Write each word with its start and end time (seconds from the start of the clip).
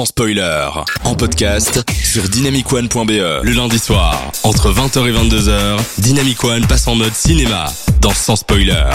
sans 0.00 0.06
spoiler. 0.06 0.66
En 1.04 1.14
podcast 1.14 1.84
sur 2.02 2.22
dynamicone.be. 2.22 3.42
Le 3.42 3.50
lundi 3.50 3.78
soir, 3.78 4.32
entre 4.44 4.72
20h 4.72 5.06
et 5.06 5.12
22h, 5.12 5.78
Dynamic 5.98 6.42
One 6.42 6.66
passe 6.66 6.88
en 6.88 6.94
mode 6.94 7.12
cinéma 7.12 7.66
dans 8.00 8.14
Sans 8.14 8.36
spoiler. 8.36 8.86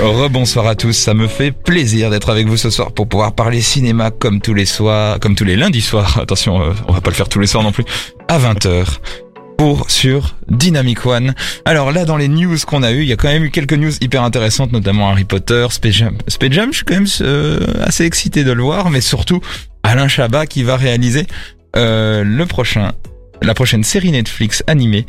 Rebonsoir 0.00 0.66
à 0.66 0.76
tous, 0.76 0.94
ça 0.94 1.12
me 1.12 1.28
fait 1.28 1.52
plaisir 1.52 2.08
d'être 2.08 2.30
avec 2.30 2.46
vous 2.46 2.56
ce 2.56 2.70
soir 2.70 2.92
pour 2.92 3.06
pouvoir 3.06 3.34
parler 3.34 3.60
cinéma 3.60 4.10
comme 4.10 4.40
tous 4.40 4.54
les 4.54 4.64
soirs, 4.64 5.20
comme 5.20 5.34
tous 5.34 5.44
les 5.44 5.56
lundis 5.56 5.82
soirs. 5.82 6.18
Attention, 6.18 6.62
euh, 6.62 6.72
on 6.88 6.94
va 6.94 7.02
pas 7.02 7.10
le 7.10 7.16
faire 7.16 7.28
tous 7.28 7.40
les 7.40 7.46
soirs 7.46 7.62
non 7.62 7.72
plus. 7.72 7.84
À 8.28 8.38
20h 8.38 8.86
pour 9.58 9.90
sur 9.90 10.36
Dynamic 10.48 11.04
One. 11.04 11.34
Alors 11.66 11.92
là, 11.92 12.06
dans 12.06 12.16
les 12.16 12.28
news 12.28 12.56
qu'on 12.66 12.82
a 12.82 12.92
eu, 12.92 13.02
il 13.02 13.08
y 13.08 13.12
a 13.12 13.16
quand 13.16 13.28
même 13.28 13.44
eu 13.44 13.50
quelques 13.50 13.74
news 13.74 13.92
hyper 14.00 14.22
intéressantes, 14.22 14.72
notamment 14.72 15.10
Harry 15.10 15.24
Potter, 15.24 15.66
Space 15.68 15.92
Jam. 15.92 16.16
Space 16.28 16.52
Jam, 16.52 16.72
je 16.72 16.76
suis 16.76 16.86
quand 16.86 16.94
même 16.94 17.06
euh, 17.20 17.60
assez 17.82 18.06
excité 18.06 18.42
de 18.42 18.52
le 18.52 18.62
voir, 18.62 18.88
mais 18.88 19.02
surtout 19.02 19.42
Alain 19.84 20.08
Chabat 20.08 20.46
qui 20.46 20.64
va 20.64 20.76
réaliser 20.76 21.26
euh, 21.76 22.24
le 22.24 22.46
prochain, 22.46 22.92
la 23.42 23.54
prochaine 23.54 23.84
série 23.84 24.10
Netflix 24.10 24.64
animée 24.66 25.06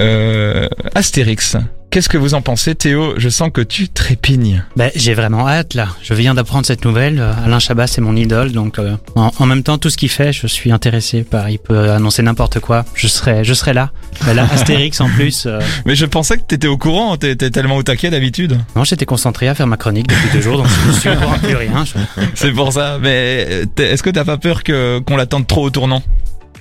euh, 0.00 0.68
Astérix. 0.94 1.56
Qu'est-ce 1.92 2.08
que 2.08 2.16
vous 2.16 2.32
en 2.32 2.40
pensez, 2.40 2.74
Théo? 2.74 3.12
Je 3.18 3.28
sens 3.28 3.50
que 3.52 3.60
tu 3.60 3.86
trépignes. 3.90 4.64
Ben, 4.76 4.90
j'ai 4.96 5.12
vraiment 5.12 5.46
hâte 5.46 5.74
là. 5.74 5.88
Je 6.02 6.14
viens 6.14 6.32
d'apprendre 6.32 6.64
cette 6.64 6.86
nouvelle. 6.86 7.18
Euh, 7.20 7.34
Alain 7.44 7.58
Chabat, 7.58 7.86
c'est 7.86 8.00
mon 8.00 8.16
idole, 8.16 8.50
donc 8.52 8.78
euh, 8.78 8.96
en, 9.14 9.30
en 9.38 9.44
même 9.44 9.62
temps, 9.62 9.76
tout 9.76 9.90
ce 9.90 9.98
qu'il 9.98 10.08
fait, 10.08 10.32
je 10.32 10.46
suis 10.46 10.72
intéressé 10.72 11.22
par. 11.22 11.50
Il 11.50 11.58
peut 11.58 11.90
annoncer 11.90 12.22
n'importe 12.22 12.60
quoi. 12.60 12.86
Je 12.94 13.08
serai, 13.08 13.44
je 13.44 13.52
serai 13.52 13.74
là. 13.74 13.90
Ben 14.24 14.32
là, 14.32 14.46
Astérix 14.50 15.02
en 15.02 15.10
plus. 15.10 15.44
euh, 15.44 15.60
Mais 15.84 15.94
je 15.94 16.06
pensais 16.06 16.38
que 16.38 16.44
t'étais 16.44 16.66
au 16.66 16.78
courant, 16.78 17.18
t'es 17.18 17.36
tellement 17.36 17.76
au 17.76 17.82
taquet 17.82 18.08
d'habitude. 18.08 18.58
Non, 18.74 18.84
j'étais 18.84 19.04
concentré 19.04 19.48
à 19.48 19.54
faire 19.54 19.66
ma 19.66 19.76
chronique 19.76 20.06
depuis 20.08 20.30
deux 20.32 20.40
jours, 20.40 20.56
donc 20.56 20.68
je 20.86 20.92
suis 20.92 21.10
au 21.10 21.16
courant 21.16 21.34
de 21.36 21.40
plus 21.46 21.56
rien. 21.56 21.84
Je- 21.84 22.22
C'est 22.34 22.52
pour 22.52 22.72
ça. 22.72 22.96
Mais 23.02 23.64
est-ce 23.78 24.02
que 24.02 24.08
t'as 24.08 24.24
pas 24.24 24.38
peur 24.38 24.62
que 24.64 24.98
qu'on 25.00 25.18
l'attende 25.18 25.46
trop 25.46 25.66
au 25.66 25.70
tournant? 25.70 26.02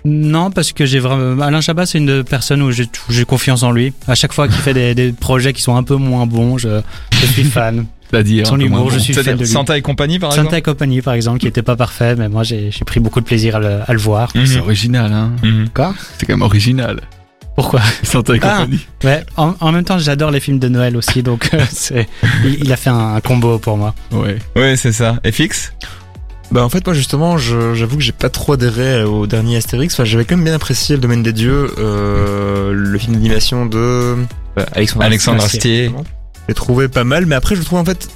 Non, 0.05 0.49
parce 0.51 0.71
que 0.71 0.85
j'ai 0.85 0.99
vraiment. 0.99 1.41
Alain 1.43 1.61
Chabat, 1.61 1.85
c'est 1.85 1.97
une 1.99 2.05
de 2.07 2.21
personnes 2.23 2.61
où 2.61 2.71
j'ai 2.71 3.25
confiance 3.25 3.63
en 3.63 3.71
lui. 3.71 3.93
À 4.07 4.15
chaque 4.15 4.33
fois 4.33 4.47
qu'il 4.47 4.57
fait 4.57 4.73
des, 4.73 4.95
des 4.95 5.11
projets 5.11 5.53
qui 5.53 5.61
sont 5.61 5.75
un 5.75 5.83
peu 5.83 5.95
moins 5.95 6.25
bons, 6.25 6.57
je, 6.57 6.81
je 7.19 7.25
suis 7.27 7.43
fan. 7.43 7.85
C'est-à-dire 8.11 8.45
Son 8.45 8.55
un 8.55 8.57
peu 8.57 8.65
moins 8.67 8.79
humour, 8.79 8.89
je 8.91 8.97
bon. 8.97 9.01
suis 9.03 9.13
fan 9.13 9.23
C'est-à-dire 9.23 9.39
de 9.39 9.45
lui. 9.45 9.51
Santa 9.51 9.77
et 9.77 9.81
compagnie, 9.81 10.19
par 10.19 10.33
Santa 10.33 10.41
et 10.41 10.57
exemple 10.57 10.71
compagnie, 10.71 11.01
par 11.01 11.13
exemple, 11.13 11.39
qui 11.39 11.47
était 11.47 11.61
pas 11.61 11.75
parfait, 11.77 12.15
mais 12.17 12.27
moi 12.27 12.43
j'ai 12.43 12.69
j'ai 12.71 12.83
pris 12.83 12.99
beaucoup 12.99 13.21
de 13.21 13.25
plaisir 13.25 13.55
à 13.55 13.59
le, 13.59 13.79
à 13.87 13.93
le 13.93 13.99
voir. 13.99 14.31
C'est 14.33 14.55
Mhm. 14.57 14.61
original, 14.63 15.13
hein. 15.13 15.31
Mhm. 15.43 15.69
Quoi? 15.73 15.93
C'est 16.17 16.25
quand 16.25 16.33
même 16.33 16.41
original. 16.41 16.99
Pourquoi? 17.55 17.79
Santa 18.03 18.35
et 18.35 18.39
Ah. 18.41 18.57
compagnie. 18.63 18.85
Ouais, 19.05 19.23
en, 19.37 19.53
en 19.59 19.71
même 19.71 19.83
temps, 19.85 19.97
j'adore 19.99 20.31
les 20.31 20.39
films 20.41 20.59
de 20.59 20.67
Noël 20.67 20.97
aussi, 20.97 21.21
donc 21.23 21.49
euh, 21.53 21.61
c'est, 21.71 22.07
il, 22.43 22.63
il 22.65 22.73
a 22.73 22.75
fait 22.77 22.89
un, 22.89 23.19
combo 23.21 23.59
pour 23.59 23.77
moi. 23.77 23.93
Ouais. 24.11 24.37
Ouais, 24.57 24.75
c'est 24.75 24.91
ça. 24.93 25.17
Et 25.23 25.31
fixe 25.31 25.71
Bah 26.51 26.65
en 26.65 26.69
fait 26.69 26.85
moi 26.85 26.93
justement 26.93 27.37
je- 27.37 27.73
j'avoue 27.73 27.95
que 27.95 28.03
j'ai 28.03 28.11
pas 28.11 28.29
trop 28.29 28.53
adhéré 28.53 29.03
au 29.03 29.25
dernier 29.25 29.55
Astérix. 29.57 29.93
Enfin 29.93 30.03
j'avais 30.03 30.25
quand 30.25 30.35
même 30.35 30.43
bien 30.43 30.53
apprécié 30.53 30.95
le 30.95 31.01
domaine 31.01 31.23
des 31.23 31.31
dieux, 31.33 31.71
euh, 31.77 32.73
le 32.73 32.97
film 32.99 33.13
d'animation 33.13 33.65
de 33.65 33.77
euh, 33.77 34.15
Alexandre. 34.73 35.05
Alexandre 35.05 35.43
Astier. 35.43 35.85
Astier. 35.85 35.91
J'ai 36.49 36.53
trouvé 36.55 36.89
pas 36.89 37.05
mal, 37.05 37.25
mais 37.25 37.35
après 37.35 37.55
je 37.55 37.59
le 37.61 37.65
trouve 37.65 37.79
en 37.79 37.85
fait 37.85 38.09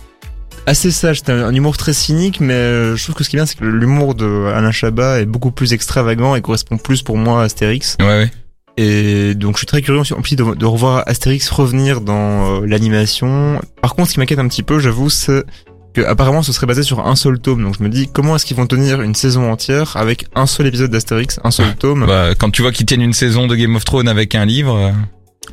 assez 0.65 0.91
sage. 0.91 1.19
C'était 1.19 1.31
un, 1.31 1.45
un 1.45 1.53
humour 1.55 1.77
très 1.77 1.93
cynique, 1.93 2.41
mais 2.41 2.53
euh, 2.53 2.95
je 2.97 3.03
trouve 3.03 3.15
que 3.15 3.23
ce 3.23 3.29
qui 3.29 3.37
est 3.37 3.39
bien 3.39 3.45
c'est 3.45 3.57
que 3.57 3.63
l'humour 3.63 4.15
de 4.15 4.47
Alain 4.53 4.71
Chabat 4.71 5.21
est 5.21 5.25
beaucoup 5.25 5.51
plus 5.51 5.71
extravagant 5.71 6.35
et 6.35 6.41
correspond 6.41 6.77
plus 6.77 7.03
pour 7.03 7.17
moi 7.17 7.41
à 7.41 7.45
Astérix. 7.45 7.95
Ouais, 8.01 8.05
ouais. 8.07 8.31
Et 8.77 9.33
donc 9.35 9.53
je 9.53 9.59
suis 9.59 9.67
très 9.67 9.81
curieux 9.81 10.01
aussi 10.01 10.13
en 10.13 10.21
plus 10.21 10.35
de, 10.35 10.43
de 10.55 10.65
revoir 10.65 11.03
Astérix 11.07 11.49
revenir 11.49 12.01
dans 12.01 12.63
euh, 12.63 12.65
l'animation. 12.65 13.61
Par 13.81 13.95
contre 13.95 14.09
ce 14.09 14.13
qui 14.15 14.19
m'inquiète 14.19 14.39
un 14.39 14.47
petit 14.49 14.63
peu 14.63 14.79
j'avoue 14.79 15.09
c'est 15.09 15.45
que 15.95 16.01
apparemment 16.01 16.43
ce 16.43 16.51
serait 16.53 16.67
basé 16.67 16.83
sur 16.83 17.05
un 17.07 17.15
seul 17.15 17.39
tome. 17.39 17.63
Donc 17.63 17.75
je 17.79 17.83
me 17.83 17.89
dis 17.89 18.07
comment 18.11 18.35
est-ce 18.35 18.45
qu'ils 18.45 18.57
vont 18.57 18.67
tenir 18.67 19.01
une 19.01 19.15
saison 19.15 19.51
entière 19.51 19.97
avec 19.97 20.25
un 20.35 20.45
seul 20.45 20.67
épisode 20.67 20.91
d'Astérix, 20.91 21.39
un 21.43 21.51
seul 21.51 21.75
tome. 21.75 22.05
Bah, 22.05 22.29
quand 22.37 22.51
tu 22.51 22.61
vois 22.61 22.71
qu'ils 22.71 22.85
tiennent 22.85 23.01
une 23.01 23.13
saison 23.13 23.47
de 23.47 23.55
Game 23.55 23.75
of 23.75 23.83
Thrones 23.85 24.07
avec 24.07 24.35
un 24.35 24.45
livre, 24.45 24.75
euh, 24.75 24.91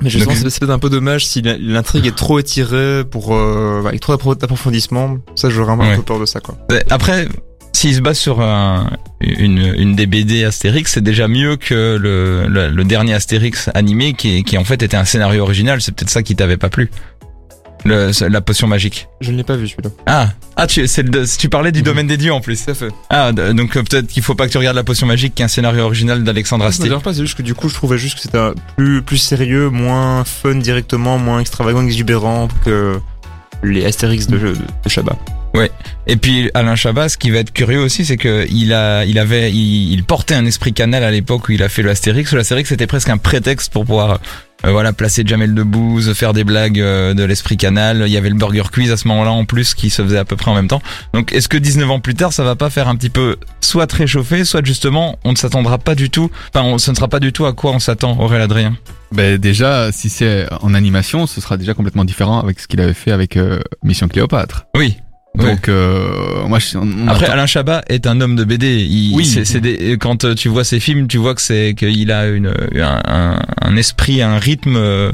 Mais 0.01 0.09
je 0.11 0.19
Donc- 0.19 0.29
sens 0.33 0.43
que 0.43 0.49
c'est 0.49 0.61
peut-être 0.61 0.71
un 0.73 0.79
peu 0.79 0.91
dommage 0.91 1.27
si 1.27 1.43
l'intrigue 1.43 2.07
est 2.07 2.17
trop 2.17 2.39
étirée 2.39 3.05
pour 3.11 3.35
euh, 3.35 3.85
avec 3.87 4.01
trop 4.01 4.15
d'appro- 4.17 4.35
d'approfondissement. 4.35 5.19
Ça 5.35 5.49
j'aurais 5.51 5.73
un, 5.73 5.79
Ouais. 5.79 5.93
un 5.93 5.97
peu 5.97 6.03
peur 6.03 6.19
de 6.19 6.27
ça 6.27 6.41
quoi. 6.41 6.57
euh, 6.73 6.81
après, 6.91 7.29
s'ils 7.75 7.95
se 7.97 8.01
basent 8.01 8.19
sur 8.19 8.41
un, 8.41 8.91
une, 9.21 9.59
une 9.77 9.95
des 9.95 10.07
BD 10.07 10.45
Astérix, 10.45 10.93
c'est 10.93 11.03
déjà 11.03 11.29
mieux 11.29 11.57
que 11.57 11.97
le, 12.01 12.47
le, 12.49 12.69
le 12.71 12.85
dernier 12.85 13.15
Astérix 13.15 13.69
animé 13.75 14.15
qui, 14.15 14.45
qui 14.45 14.57
en 14.59 14.65
fait 14.65 14.83
était 14.83 14.97
un 14.97 15.05
scénario 15.05 15.43
original. 15.43 15.81
C'est 15.83 15.93
peut-être 15.95 16.11
ça 16.11 16.23
qui 16.23 16.37
t'avait 16.37 16.57
pas 16.57 16.69
plu. 16.71 16.91
Le, 17.85 18.11
la 18.29 18.41
potion 18.41 18.67
magique. 18.69 19.09
Je 19.21 19.33
ne 19.33 19.37
l'ai 19.37 19.43
pas 19.43 19.57
vu 19.57 19.67
celui-là. 19.69 19.91
Ah, 20.07 20.29
ah 20.57 20.67
tu, 20.67 20.87
c'est 20.87 21.03
le- 21.03 21.25
tu 21.39 21.49
parlais 21.49 21.73
du 21.73 21.81
Mhm. 21.81 21.85
domaine 21.85 22.07
des 22.07 22.17
dieux 22.17 22.33
en 22.33 22.41
plus. 22.41 22.65
Tout 22.65 22.71
à 22.71 22.75
fait. 22.75 22.89
Ah, 23.11 23.33
donc 23.33 23.77
euh, 23.77 23.83
peut-être 23.83 24.07
qu'il 24.07 24.23
faut 24.23 24.35
pas 24.37 24.47
que 24.47 24.53
tu 24.53 24.59
regardes 24.59 24.77
la 24.77 24.85
potion 24.85 25.07
magique 25.07 25.35
qui 25.35 25.43
est 25.43 25.45
un 25.45 25.49
scénario 25.49 25.83
original 25.85 26.23
d'Alexandre 26.23 26.65
Astier. 26.65 26.91
pas, 27.03 27.13
c'est 27.13 27.21
juste 27.23 27.37
que 27.37 27.43
du 27.43 27.55
coup 27.55 27.69
je 27.69 27.75
trouvais 27.75 27.99
juste 27.99 28.17
que 28.17 28.21
c'était 28.23 28.39
plus 28.77 29.03
plus 29.03 29.19
sérieux, 29.19 29.69
moins 29.69 30.25
fun 30.25 30.55
directement, 30.57 31.19
moins 31.19 31.41
extravagant, 31.41 31.83
exubérant 31.85 32.49
que 32.65 32.99
les 33.65 33.85
Astérix 33.85 34.27
de, 34.29 34.39
de, 34.39 34.53
de 34.55 34.89
Chabat. 34.89 35.17
Et 36.07 36.17
puis 36.17 36.51
Alain 36.55 36.75
Chabat, 36.77 37.09
ce 37.09 37.17
qui 37.19 37.31
va 37.31 37.39
être 37.39 37.53
curieux 37.53 37.79
aussi, 37.81 38.05
c'est 38.05 38.17
que 38.17 38.47
il 38.51 38.73
a, 38.73 39.05
il 39.05 39.19
avait, 39.19 39.53
il, 39.53 39.93
il 39.93 40.03
portait 40.05 40.35
un 40.35 40.47
esprit 40.47 40.73
canal 40.73 41.05
à 41.05 41.11
l'époque 41.11 41.49
où 41.49 41.53
il 41.53 41.63
a 41.63 41.69
fait 41.69 41.83
le 41.83 41.91
Astérix. 41.91 42.33
L'Astérix 42.33 42.69
c'était 42.71 42.87
presque 42.89 43.09
un 43.11 43.19
prétexte 43.19 43.73
pour 43.73 43.85
pouvoir, 43.85 44.19
voilà, 44.71 44.93
placer 44.93 45.23
Jamel 45.27 45.55
Debbouze, 45.55 46.13
faire 46.15 46.33
des 46.33 46.45
blagues 46.45 46.81
euh, 46.81 47.15
de 47.15 47.25
l'esprit 47.25 47.57
canal. 47.57 48.05
Il 48.07 48.13
y 48.13 48.17
avait 48.17 48.29
le 48.29 48.35
Burger 48.35 48.65
Quiz 48.73 48.91
à 48.91 48.97
ce 48.97 49.09
moment-là 49.09 49.33
en 49.33 49.45
plus 49.45 49.75
qui 49.75 49.91
se 49.91 50.03
faisait 50.03 50.19
à 50.19 50.25
peu 50.25 50.37
près 50.37 50.51
en 50.51 50.55
même 50.55 50.69
temps. 50.69 50.83
Donc 51.13 51.33
est-ce 51.33 51.49
que 51.49 51.57
19 51.57 51.91
ans 51.91 52.01
plus 52.01 52.15
tard, 52.15 52.33
ça 52.33 52.45
va 52.45 52.55
pas 52.55 52.71
faire 52.71 52.89
un 52.89 52.97
petit 52.97 53.11
peu 53.11 53.37
soit 53.61 53.87
très 53.87 54.07
chauffé, 54.07 54.45
soit 54.45 54.65
justement 54.65 55.19
on 55.25 55.33
ne 55.33 55.37
s'attendra 55.37 55.79
pas 55.79 55.95
du 55.95 56.11
tout. 56.11 56.31
Enfin, 56.55 56.65
on, 56.65 56.79
ce 56.79 56.91
ne 56.91 56.97
sera 56.97 57.09
pas 57.09 57.21
du 57.21 57.33
tout 57.33 57.47
à 57.47 57.53
quoi 57.53 57.73
on 57.73 57.79
s'attend, 57.79 58.19
Aurélien 58.19 58.45
Adrien? 58.45 58.77
Ben 59.13 59.37
déjà, 59.37 59.93
si 59.93 60.09
c'est 60.09 60.47
en 60.63 60.73
animation, 60.75 61.27
ce 61.27 61.41
sera 61.41 61.57
déjà 61.57 61.75
complètement 61.75 62.05
différent 62.05 62.41
avec 62.41 62.61
ce 62.61 62.67
qu'il 62.67 62.81
avait 62.81 62.95
fait 62.95 63.13
avec 63.13 63.37
euh, 63.37 63.61
Mission 63.83 64.09
Cléopâtre. 64.09 64.67
Oui. 64.77 64.97
Ouais. 65.39 65.47
Donc, 65.53 65.69
euh, 65.69 66.47
moi, 66.47 66.59
je, 66.59 66.77
on 66.77 67.09
Après, 67.09 67.25
attend- 67.25 67.33
Alain 67.33 67.47
Chabat 67.47 67.83
est 67.89 68.07
un 68.07 68.21
homme 68.21 68.37
de 68.37 68.45
BD. 68.45 68.81
Il, 68.85 69.15
Oui. 69.15 69.25
c'est, 69.25 69.61
des- 69.61 69.97
quand 69.99 70.25
euh, 70.25 70.35
tu 70.35 70.49
vois 70.51 70.63
ses 70.63 70.79
films, 70.79 71.09
tu 71.09 71.17
vois 71.17 71.35
que 71.35 71.41
c'est 71.41 71.75
qu'il 71.77 72.13
a 72.13 72.29
une 72.29 72.53
un, 72.77 73.41
un, 73.63 73.77
esprit, 73.77 74.21
un 74.21 74.39
rythme 74.39 74.77
euh, 74.77 75.11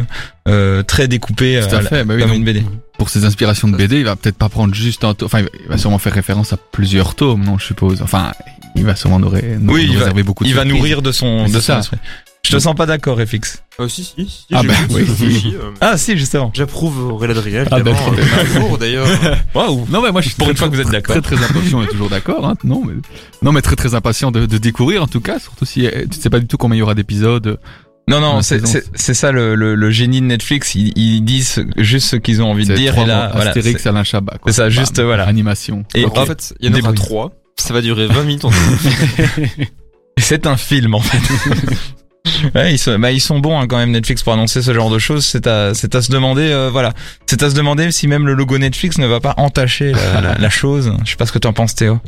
euh, 0.49 0.83
très 0.83 1.07
découpé 1.07 1.61
Tout 1.69 1.75
à 1.77 1.79
euh, 1.79 1.83
fait, 1.83 2.05
bah 2.05 2.15
oui, 2.15 2.21
comme 2.21 2.31
donc, 2.31 2.39
une 2.39 2.45
BD. 2.45 2.65
pour 2.99 3.11
ses 3.11 3.25
inspirations 3.25 3.69
de 3.69 3.77
BD, 3.77 3.99
il 3.99 4.05
va 4.05 4.17
peut-être 4.17 4.37
pas 4.39 4.49
prendre 4.49 4.75
juste 4.75 5.05
un 5.05 5.15
tome. 5.15 5.27
Enfin, 5.27 5.41
il 5.41 5.69
va 5.69 5.79
sûrement 5.79 5.99
faire 5.99 6.15
référence 6.15 6.53
à 6.53 6.57
plusieurs 6.57 7.15
tomes, 7.15 7.45
non, 7.45 7.57
je 7.59 7.67
suppose. 7.67 8.03
Enfin, 8.03 8.33
il 8.75 8.85
va 8.85 8.97
sûrement 8.97 9.21
nous- 9.21 9.29
Oui, 9.73 9.87
il 9.89 9.97
va- 9.99 10.11
beaucoup 10.25 10.43
de 10.43 10.49
Il 10.49 10.55
va 10.55 10.63
surprises. 10.63 10.73
nourrir 10.79 11.01
de 11.03 11.13
son 11.13 11.45
Mais 11.45 11.51
de 11.51 11.55
son 11.55 11.61
ça. 11.61 11.79
esprit. 11.79 11.99
Je 12.45 12.51
te 12.53 12.59
sens 12.59 12.75
pas 12.75 12.87
d'accord, 12.87 13.21
FX. 13.21 13.63
Euh, 13.81 13.87
si, 13.89 14.03
si, 14.03 14.15
si, 14.29 14.47
Ah 14.53 14.61
j'ai 14.63 14.67
bah 14.69 14.75
vu, 14.89 14.95
oui. 14.97 15.07
si, 15.07 15.33
si, 15.41 15.55
euh, 15.55 15.71
Ah 15.81 15.97
si, 15.97 16.19
justement. 16.19 16.51
J'approuve 16.53 17.13
Aurélien 17.13 17.37
Adrien, 17.37 17.65
Ah, 17.71 17.77
évidemment. 17.79 17.97
d'accord. 18.11 18.15
euh, 18.19 18.41
un 18.43 18.61
jour, 18.61 18.79
d'ailleurs. 18.79 19.07
Waouh. 19.55 19.87
Non, 19.89 20.03
mais 20.03 20.11
moi, 20.11 20.21
je 20.21 20.29
suis 20.31 20.37
Pour 20.37 20.47
très, 20.47 20.51
une 20.53 20.57
fois 20.59 20.69
que 20.69 20.75
vous 20.75 20.81
êtes 20.81 20.91
d'accord. 20.91 21.21
Très, 21.23 21.37
très 21.37 21.45
impatient, 21.45 21.79
on 21.79 21.83
est 21.85 21.87
toujours 21.87 22.09
d'accord, 22.11 22.45
hein. 22.45 22.55
Non, 22.65 22.83
mais, 22.85 22.95
non, 23.43 23.53
mais 23.53 23.63
très, 23.63 23.77
très 23.77 23.95
impatient 23.95 24.33
de, 24.33 24.47
de 24.47 24.59
découvrir, 24.59 25.05
en 25.05 25.07
tout 25.07 25.21
cas, 25.21 25.39
surtout 25.39 25.65
si 25.65 25.87
euh, 25.87 26.07
tu 26.11 26.19
sais 26.19 26.29
pas 26.29 26.41
du 26.41 26.49
tout 26.49 26.57
combien 26.57 26.75
il 26.75 26.81
y 26.81 26.83
aura 26.83 26.97
d'épisodes. 26.97 27.61
Non, 28.09 28.21
non, 28.21 28.37
La 28.37 28.43
c'est, 28.43 28.59
saison. 28.59 28.67
c'est, 28.73 28.85
c'est 28.95 29.15
ça 29.15 29.31
le, 29.31 29.55
le, 29.55 29.77
le 29.77 29.91
génie 29.93 30.21
de 30.23 30.27
Netflix. 30.27 30.75
Ils, 30.75 30.93
ils 30.99 31.21
disent 31.23 31.65
juste 31.77 32.09
ce 32.09 32.17
qu'ils 32.17 32.43
ont 32.43 32.51
envie 32.51 32.65
de 32.67 32.75
dire. 32.75 32.99
Et 32.99 33.07
là, 33.07 33.31
voilà, 33.33 33.51
Astérix, 33.51 33.83
c'est- 33.83 33.89
Alain 33.91 34.03
Chabat, 34.03 34.39
quoi. 34.41 34.51
c'est 34.51 34.57
ça, 34.57 34.71
juste, 34.71 34.97
Bam, 34.97 35.05
voilà. 35.07 35.25
Animation. 35.29 35.85
Et 35.95 36.05
en 36.05 36.27
fait, 36.27 36.53
il 36.59 36.69
y 36.69 36.75
en 36.75 36.81
aura 36.81 36.93
trois. 36.95 37.31
Ça 37.57 37.75
va 37.75 37.81
durer 37.81 38.07
20 38.09 38.23
minutes. 38.25 38.43
C'est 40.19 40.47
un 40.49 40.57
film 40.57 40.95
en 40.95 41.01
fait. 41.01 41.19
ouais, 42.55 42.73
ils 42.75 42.79
sont, 42.79 42.99
bah, 42.99 43.11
ils 43.13 43.21
sont 43.21 43.39
bons 43.39 43.59
hein, 43.59 43.67
quand 43.67 43.77
même 43.79 43.91
Netflix 43.91 44.23
pour 44.23 44.33
annoncer 44.33 44.63
ce 44.63 44.73
genre 44.75 44.91
de 44.91 44.99
choses. 44.99 45.25
C'est 45.25 45.47
à, 45.47 45.75
c'est 45.75 45.95
à 45.95 46.03
se 46.03 46.11
demander, 46.11 46.51
euh, 46.51 46.69
voilà, 46.71 46.93
c'est 47.27 47.43
à 47.43 47.51
se 47.51 47.55
demander 47.55 47.91
si 47.91 48.09
même 48.09 48.27
le 48.27 48.35
logo 48.35 48.59
Netflix 48.59 48.99
ne 48.99 49.07
va 49.07 49.21
pas 49.21 49.35
entacher 49.37 49.93
la, 49.93 50.21
la, 50.21 50.35
la 50.39 50.51
chose. 50.51 50.93
Je 51.05 51.11
sais 51.11 51.17
pas 51.17 51.27
ce 51.27 51.33
que 51.33 51.39
tu 51.39 51.49
en 51.49 51.53
penses, 51.53 51.75
Théo. 51.75 51.99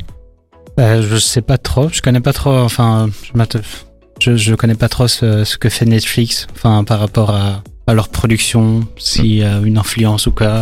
Euh, 0.79 1.05
je 1.07 1.17
sais 1.17 1.41
pas 1.41 1.57
trop, 1.57 1.89
je 1.91 2.01
connais 2.01 2.21
pas 2.21 2.33
trop, 2.33 2.55
enfin, 2.57 3.09
je, 3.35 3.59
je, 4.19 4.35
je 4.37 4.55
connais 4.55 4.75
pas 4.75 4.87
trop 4.87 5.07
ce, 5.07 5.43
ce 5.43 5.57
que 5.57 5.67
fait 5.67 5.85
Netflix, 5.85 6.47
enfin, 6.55 6.83
par 6.85 6.99
rapport 6.99 7.31
à, 7.31 7.61
à 7.87 7.93
leur 7.93 8.07
production, 8.07 8.87
s'il 8.97 9.33
y 9.35 9.43
a 9.43 9.57
une 9.57 9.77
influence 9.77 10.27
ou 10.27 10.31
quoi. 10.31 10.61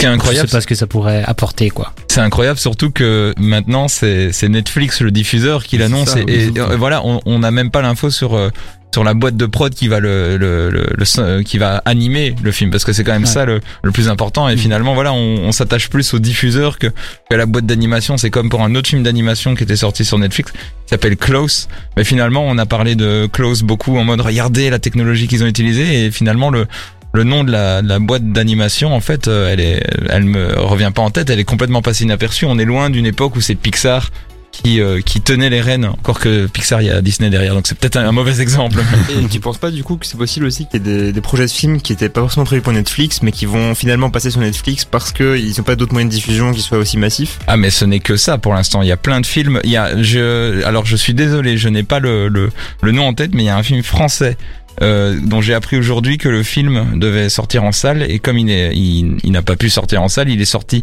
Qui 0.00 0.06
est 0.06 0.08
Je 0.08 0.14
incroyable, 0.14 0.48
sais 0.48 0.56
pas 0.56 0.60
ce 0.62 0.66
que 0.66 0.74
ça 0.74 0.86
pourrait 0.86 1.22
apporter, 1.26 1.68
quoi. 1.70 1.92
c'est 2.08 2.20
incroyable 2.20 2.58
surtout 2.58 2.90
que 2.90 3.34
maintenant 3.38 3.86
c'est, 3.86 4.32
c'est 4.32 4.48
Netflix 4.48 5.00
le 5.02 5.10
diffuseur 5.10 5.62
qui 5.64 5.76
l'annonce 5.78 6.16
et, 6.26 6.50
voilà, 6.78 7.04
on 7.04 7.20
on 7.26 7.38
n'a 7.40 7.50
même 7.50 7.70
pas 7.70 7.82
l'info 7.82 8.10
sur 8.10 8.34
euh, 8.34 8.48
sur 8.92 9.04
la 9.04 9.14
boîte 9.14 9.36
de 9.36 9.46
prod 9.46 9.72
qui 9.72 9.86
va 9.86 10.00
le, 10.00 10.36
le, 10.36 10.68
le, 10.70 10.80
le- 10.96 11.04
euh, 11.20 11.42
qui 11.44 11.58
va 11.58 11.80
animer 11.84 12.34
le 12.42 12.50
film 12.50 12.70
parce 12.72 12.82
que 12.84 12.92
c'est 12.92 13.04
quand 13.04 13.12
même 13.12 13.22
Ouais. 13.22 13.28
ça 13.28 13.44
le, 13.44 13.60
le 13.84 13.92
plus 13.92 14.08
important 14.08 14.48
et 14.48 14.54
Mhm. 14.54 14.58
finalement 14.58 14.94
voilà 14.94 15.12
on, 15.12 15.36
on 15.44 15.52
s'attache 15.52 15.88
plus 15.90 16.12
au 16.14 16.18
diffuseur 16.18 16.76
que 16.78 16.88
à 17.30 17.36
la 17.36 17.46
boîte 17.46 17.66
d'animation 17.66 18.16
c'est 18.16 18.30
comme 18.30 18.48
pour 18.48 18.62
un 18.62 18.74
autre 18.74 18.88
film 18.88 19.02
d'animation 19.04 19.54
qui 19.54 19.62
était 19.62 19.76
sorti 19.76 20.04
sur 20.04 20.18
Netflix 20.18 20.50
qui 20.52 20.58
s'appelle 20.86 21.16
Close 21.16 21.68
mais 21.96 22.02
finalement 22.04 22.42
on 22.44 22.58
a 22.58 22.66
parlé 22.66 22.96
de 22.96 23.28
Close 23.32 23.62
beaucoup 23.62 23.96
en 23.96 24.02
mode 24.04 24.22
regardez 24.22 24.70
la 24.70 24.78
technologie 24.80 25.28
qu'ils 25.28 25.44
ont 25.44 25.46
utilisée 25.46 26.06
et 26.06 26.10
finalement 26.10 26.50
le 26.50 26.66
le 27.12 27.24
nom 27.24 27.44
de 27.44 27.50
la, 27.50 27.82
de 27.82 27.88
la 27.88 27.98
boîte 27.98 28.30
d'animation 28.32 28.94
en 28.94 29.00
fait 29.00 29.28
euh, 29.28 29.52
elle 29.52 29.60
est 29.60 29.82
elle 30.08 30.24
me 30.24 30.58
revient 30.60 30.92
pas 30.94 31.02
en 31.02 31.10
tête 31.10 31.30
elle 31.30 31.40
est 31.40 31.44
complètement 31.44 31.82
passée 31.82 32.04
inaperçue 32.04 32.44
on 32.46 32.58
est 32.58 32.64
loin 32.64 32.90
d'une 32.90 33.06
époque 33.06 33.36
où 33.36 33.40
c'est 33.40 33.54
Pixar 33.56 34.10
qui 34.50 34.80
euh, 34.80 35.00
qui 35.00 35.20
tenait 35.20 35.50
les 35.50 35.60
rênes. 35.60 35.84
Encore 35.84 36.18
que 36.18 36.46
Pixar, 36.46 36.82
il 36.82 36.86
y 36.86 36.90
a 36.90 37.00
Disney 37.00 37.30
derrière, 37.30 37.54
donc 37.54 37.66
c'est 37.66 37.78
peut-être 37.78 37.96
un, 37.96 38.06
un 38.08 38.12
mauvais 38.12 38.40
exemple. 38.40 38.80
Et 39.10 39.26
tu 39.28 39.40
penses 39.40 39.58
pas 39.58 39.70
du 39.70 39.84
coup 39.84 39.96
que 39.96 40.06
c'est 40.06 40.16
possible 40.16 40.46
aussi 40.46 40.66
qu'il 40.66 40.84
y 40.84 40.88
ait 40.88 40.94
des, 40.94 41.12
des 41.12 41.20
projets 41.20 41.46
de 41.46 41.50
films 41.50 41.80
qui 41.80 41.92
étaient 41.92 42.08
pas 42.08 42.20
forcément 42.20 42.44
prévus 42.44 42.62
pour 42.62 42.72
Netflix, 42.72 43.22
mais 43.22 43.32
qui 43.32 43.46
vont 43.46 43.74
finalement 43.74 44.10
passer 44.10 44.30
sur 44.30 44.40
Netflix 44.40 44.84
parce 44.84 45.12
que 45.12 45.38
ils 45.38 45.60
ont 45.60 45.64
pas 45.64 45.76
d'autres 45.76 45.92
moyens 45.92 46.12
de 46.12 46.16
diffusion 46.16 46.52
qui 46.52 46.60
soient 46.60 46.78
aussi 46.78 46.98
massifs? 46.98 47.38
Ah 47.46 47.56
mais 47.56 47.70
ce 47.70 47.84
n'est 47.84 48.00
que 48.00 48.16
ça 48.16 48.38
pour 48.38 48.54
l'instant. 48.54 48.82
Il 48.82 48.88
y 48.88 48.92
a 48.92 48.96
plein 48.96 49.20
de 49.20 49.26
films. 49.26 49.60
Il 49.64 49.70
y 49.70 49.76
a 49.76 50.00
je 50.02 50.64
alors 50.64 50.84
je 50.84 50.96
suis 50.96 51.14
désolé, 51.14 51.56
je 51.56 51.68
n'ai 51.68 51.82
pas 51.82 52.00
le, 52.00 52.28
le 52.28 52.50
le 52.82 52.92
nom 52.92 53.06
en 53.06 53.14
tête, 53.14 53.30
mais 53.34 53.44
il 53.44 53.46
y 53.46 53.50
a 53.50 53.56
un 53.56 53.62
film 53.62 53.82
français. 53.82 54.36
Euh, 54.82 55.18
dont 55.22 55.40
j'ai 55.40 55.54
appris 55.54 55.76
aujourd'hui 55.76 56.18
que 56.18 56.28
le 56.28 56.42
film 56.42 56.98
devait 56.98 57.28
sortir 57.28 57.64
en 57.64 57.72
salle 57.72 58.02
et 58.02 58.18
comme 58.18 58.38
il 58.38 58.50
il 58.50 59.32
n'a 59.32 59.42
pas 59.42 59.56
pu 59.56 59.70
sortir 59.70 60.02
en 60.02 60.08
salle, 60.08 60.28
il 60.28 60.40
est 60.40 60.46
sorti 60.46 60.82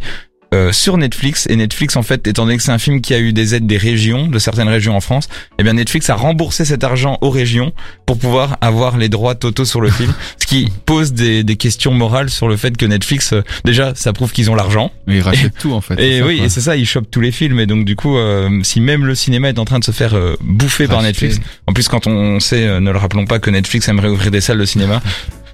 euh, 0.53 0.71
sur 0.71 0.97
Netflix 0.97 1.47
et 1.49 1.55
Netflix 1.55 1.95
en 1.95 2.03
fait 2.03 2.25
étant 2.27 2.45
donné 2.45 2.57
que 2.57 2.63
c'est 2.63 2.71
un 2.71 2.77
film 2.77 3.01
qui 3.01 3.13
a 3.13 3.19
eu 3.19 3.33
des 3.33 3.55
aides 3.55 3.67
des 3.67 3.77
régions 3.77 4.27
de 4.27 4.39
certaines 4.39 4.69
régions 4.69 4.95
en 4.95 5.01
France 5.01 5.27
eh 5.59 5.63
bien 5.63 5.73
Netflix 5.73 6.09
a 6.09 6.15
remboursé 6.15 6.65
cet 6.65 6.83
argent 6.83 7.17
aux 7.21 7.29
régions 7.29 7.73
pour 8.05 8.17
pouvoir 8.17 8.57
avoir 8.61 8.97
les 8.97 9.09
droits 9.09 9.35
totaux 9.35 9.65
sur 9.65 9.81
le 9.81 9.89
film 9.89 10.13
ce 10.37 10.45
qui 10.45 10.71
pose 10.85 11.13
des, 11.13 11.43
des 11.43 11.55
questions 11.57 11.93
morales 11.93 12.29
sur 12.29 12.47
le 12.47 12.55
fait 12.57 12.77
que 12.77 12.85
Netflix 12.85 13.33
euh, 13.33 13.43
déjà 13.65 13.93
ça 13.95 14.13
prouve 14.13 14.31
qu'ils 14.31 14.49
ont 14.51 14.55
l'argent 14.55 14.91
Mais 15.05 15.17
ils 15.17 15.21
rachètent 15.21 15.57
tout 15.59 15.73
en 15.73 15.81
fait. 15.81 15.99
et 15.99 16.19
ça, 16.19 16.25
oui, 16.25 16.37
quoi. 16.37 16.45
et 16.45 16.49
c'est 16.49 16.61
ça, 16.61 16.75
ils 16.75 16.85
chopent 16.85 17.09
tous 17.09 17.21
les 17.21 17.31
films. 17.31 17.59
Et 17.59 17.65
donc 17.65 17.85
du 17.85 17.95
coup, 17.95 18.17
euh, 18.17 18.59
si 18.63 18.81
même 18.81 19.05
le 19.05 19.15
cinéma 19.15 19.49
est 19.49 19.59
en 19.59 19.65
train 19.65 19.79
de 19.79 19.83
se 19.83 19.91
faire 19.91 20.13
euh, 20.13 20.35
bouffer 20.41 20.87
par. 20.87 21.01
Netflix, 21.01 21.39
en 21.67 21.73
plus 21.73 21.87
quand 21.87 22.07
on 22.07 22.39
sait, 22.39 22.67
euh, 22.67 22.79
ne 22.79 22.91
le 22.91 22.97
rappelons 22.97 23.25
pas 23.25 23.39
que 23.39 23.49
Netflix 23.49 23.87
aimerait 23.87 24.09
ouvrir 24.09 24.31
des 24.31 24.41
salles 24.41 24.57
de 24.57 24.65
cinéma, 24.65 25.01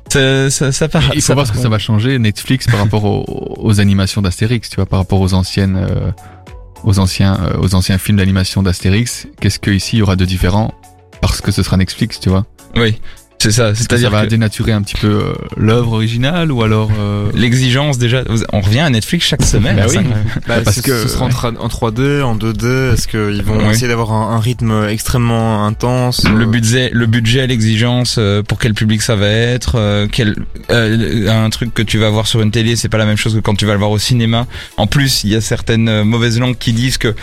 ça, 0.10 0.50
ça, 0.50 0.72
ça 0.72 0.88
part. 0.90 1.04
Il 1.14 1.22
faut 1.22 1.34
voir 1.34 1.48
ce 1.48 1.52
que 1.52 1.58
ça 1.58 1.70
va 1.70 1.80
changer 1.80 2.20
Netflix 2.20 2.68
par 2.68 2.80
rapport 2.80 3.04
aux, 3.06 3.58
aux 3.60 3.80
animations 3.80 4.22
d'Astérix, 4.22 4.70
tu 4.70 4.76
vois, 4.76 4.86
par 4.86 5.00
rapport 5.00 5.22
aux 5.22 5.34
anciennes, 5.34 5.78
euh, 5.78 6.12
aux 6.84 7.00
anciens, 7.00 7.38
euh, 7.42 7.58
aux 7.60 7.76
anciens 7.76 7.98
films 7.98 8.18
d'animation 8.18 8.64
d'Astérix. 8.64 9.28
Qu'est-ce 9.40 9.60
que 9.60 9.72
ici 9.72 9.98
il 9.98 10.00
y 10.00 10.02
aura 10.02 10.16
de 10.16 10.26
différent 10.26 10.74
parce 11.22 11.42
que 11.42 11.52
ce 11.52 11.64
sera 11.64 11.78
Netflix, 11.78 12.20
tu 12.20 12.30
vois? 12.30 12.46
Oui, 12.76 13.00
c'est 13.44 13.52
ça. 13.52 13.70
Que 13.72 13.76
ça 13.78 13.84
C'est-à-dire 13.84 14.10
va 14.12 14.24
que 14.24 14.30
dénaturer 14.30 14.72
un 14.72 14.82
petit 14.82 14.96
peu 14.96 15.08
euh, 15.08 15.34
l'œuvre 15.58 15.94
originale 15.94 16.52
ou 16.52 16.64
alors 16.64 16.90
euh, 17.00 17.30
l'exigence 17.36 17.98
déjà, 17.98 18.24
on 18.52 18.62
revient 18.62 18.80
à 18.80 18.90
Netflix 18.90 19.26
chaque 19.28 19.44
semaine. 19.44 19.76
Bah 19.78 19.86
oui. 19.90 19.98
Bah, 20.48 20.56
Parce 20.64 20.82
que- 20.82 20.92
que 20.92 21.04
ce 21.04 21.08
sera 21.10 21.26
en, 21.26 21.30
tra- 21.30 21.58
en 21.58 21.68
3D, 21.68 22.22
en 22.22 22.36
2D. 22.36 22.94
Est-ce 22.94 23.08
qu'ils 23.08 23.44
vont 23.44 23.58
Ouais. 23.58 23.72
essayer 23.72 23.88
d'avoir 23.88 24.12
un, 24.12 24.36
un 24.36 24.40
rythme 24.40 24.88
extrêmement 24.90 25.66
intense 25.66 26.28
Le 26.28 26.44
euh, 26.44 26.46
budget, 26.48 26.90
le 26.94 27.06
budget, 27.06 27.48
l'exigence, 27.48 28.16
euh, 28.18 28.42
pour 28.44 28.60
quel 28.60 28.74
public 28.74 29.02
ça 29.02 29.16
va 29.16 29.28
être, 29.28 29.76
euh, 29.76 30.08
quel 30.12 30.36
euh, 30.72 31.30
un 31.30 31.50
truc 31.50 31.74
que 31.74 31.82
tu 31.84 31.98
vas 31.98 32.10
voir 32.10 32.28
sur 32.28 32.42
une 32.42 32.52
télé, 32.52 32.76
c'est 32.76 32.90
pas 32.90 32.98
la 32.98 33.06
même 33.06 33.18
chose 33.18 33.36
que 33.36 33.40
quand 33.40 33.56
tu 33.56 33.66
vas 33.66 33.74
le 33.74 33.80
voir 33.80 33.92
au 33.92 34.00
cinéma. 34.00 34.48
En 34.78 34.88
plus, 34.88 35.24
il 35.24 35.32
y 35.32 35.36
a 35.36 35.42
certaines 35.42 36.04
mauvaises 36.04 36.40
langues 36.40 36.58
qui 36.58 36.74
disent 36.74 36.98
que 36.98 37.14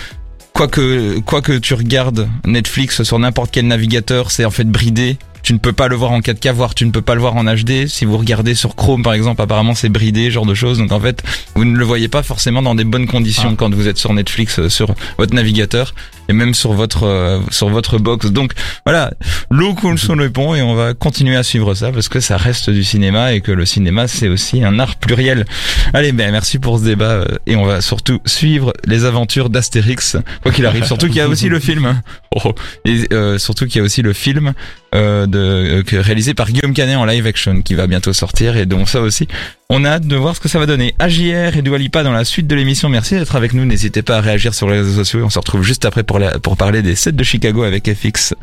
quoi 0.52 0.68
que 0.68 1.18
quoi 1.20 1.42
que 1.42 1.52
tu 1.58 1.74
regardes 1.74 2.28
Netflix 2.46 3.02
sur 3.02 3.18
n'importe 3.18 3.50
quel 3.52 3.66
navigateur, 3.66 4.30
c'est 4.30 4.44
en 4.44 4.50
fait 4.50 4.64
bridé. 4.68 5.16
Tu 5.50 5.54
ne 5.54 5.58
peux 5.58 5.72
pas 5.72 5.88
le 5.88 5.96
voir 5.96 6.12
en 6.12 6.20
4K, 6.20 6.52
voire 6.52 6.76
tu 6.76 6.86
ne 6.86 6.92
peux 6.92 7.02
pas 7.02 7.16
le 7.16 7.20
voir 7.20 7.34
en 7.34 7.42
HD. 7.42 7.88
Si 7.88 8.04
vous 8.04 8.16
regardez 8.16 8.54
sur 8.54 8.76
Chrome, 8.76 9.02
par 9.02 9.14
exemple, 9.14 9.42
apparemment 9.42 9.74
c'est 9.74 9.88
bridé, 9.88 10.30
genre 10.30 10.46
de 10.46 10.54
choses. 10.54 10.78
Donc 10.78 10.92
en 10.92 11.00
fait, 11.00 11.24
vous 11.56 11.64
ne 11.64 11.76
le 11.76 11.84
voyez 11.84 12.06
pas 12.06 12.22
forcément 12.22 12.62
dans 12.62 12.76
des 12.76 12.84
bonnes 12.84 13.08
conditions 13.08 13.48
Ah. 13.50 13.56
quand 13.58 13.74
vous 13.74 13.88
êtes 13.88 13.98
sur 13.98 14.12
Netflix, 14.14 14.60
euh, 14.60 14.68
sur 14.68 14.94
votre 15.18 15.34
navigateur 15.34 15.92
et 16.28 16.32
même 16.32 16.54
sur 16.54 16.72
votre 16.72 17.04
euh, 17.04 17.40
sur 17.50 17.68
votre 17.68 17.98
box. 17.98 18.26
Donc 18.26 18.52
voilà, 18.84 19.12
l'eau 19.50 19.74
coule 19.74 19.98
sous 19.98 20.14
le 20.14 20.30
pont 20.30 20.54
et 20.54 20.62
on 20.62 20.74
va 20.74 20.94
continuer 20.94 21.36
à 21.36 21.42
suivre 21.42 21.74
ça 21.74 21.92
parce 21.92 22.08
que 22.08 22.20
ça 22.20 22.36
reste 22.36 22.70
du 22.70 22.84
cinéma 22.84 23.32
et 23.32 23.40
que 23.40 23.52
le 23.52 23.66
cinéma 23.66 24.08
c'est 24.08 24.28
aussi 24.28 24.62
un 24.64 24.78
art 24.78 24.96
pluriel. 24.96 25.44
Allez, 25.92 26.12
ben 26.12 26.30
merci 26.32 26.58
pour 26.58 26.78
ce 26.78 26.84
débat 26.84 27.12
euh, 27.12 27.26
et 27.46 27.56
on 27.56 27.64
va 27.64 27.80
surtout 27.80 28.20
suivre 28.24 28.72
les 28.84 29.04
aventures 29.04 29.50
d'Astérix 29.50 30.16
quoi 30.42 30.52
qu'il 30.52 30.66
arrive. 30.66 30.84
Surtout 30.84 31.06
qu'il 31.06 31.16
y 31.16 31.20
a 31.20 31.28
aussi 31.28 31.48
le 31.48 31.60
film. 31.60 32.00
Oh, 32.44 32.54
et 32.84 33.12
euh, 33.12 33.38
surtout 33.38 33.66
qu'il 33.66 33.76
y 33.76 33.80
a 33.80 33.82
aussi 33.82 34.02
le 34.02 34.12
film 34.12 34.52
euh, 34.94 35.26
de 35.26 35.82
euh, 35.92 36.00
réalisé 36.00 36.32
par 36.32 36.48
Guillaume 36.48 36.72
Canet 36.72 36.96
en 36.96 37.04
live 37.04 37.26
action 37.26 37.60
qui 37.60 37.74
va 37.74 37.88
bientôt 37.88 38.12
sortir 38.12 38.56
et 38.56 38.66
donc 38.66 38.88
ça 38.88 39.00
aussi 39.00 39.26
on 39.72 39.84
a 39.84 39.90
hâte 39.90 40.06
de 40.06 40.16
voir 40.16 40.34
ce 40.34 40.40
que 40.40 40.48
ça 40.48 40.58
va 40.58 40.66
donner. 40.66 40.96
AJR 40.98 41.56
et 41.56 41.62
Dua 41.62 41.78
Lipa 41.78 42.02
dans 42.02 42.10
la 42.10 42.24
suite 42.24 42.48
de 42.48 42.56
l'émission. 42.56 42.88
Merci 42.88 43.14
d'être 43.14 43.36
avec 43.36 43.52
nous. 43.52 43.64
N'hésitez 43.64 44.02
pas 44.02 44.16
à 44.16 44.20
réagir 44.20 44.52
sur 44.52 44.68
les 44.68 44.78
réseaux 44.78 45.04
sociaux. 45.04 45.22
On 45.24 45.30
se 45.30 45.38
retrouve 45.38 45.62
juste 45.62 45.84
après 45.84 46.02
pour, 46.02 46.56
parler 46.56 46.82
des 46.82 46.96
sets 46.96 47.12
de 47.12 47.22
Chicago 47.22 47.62
avec 47.62 47.88
FX. 47.88 48.34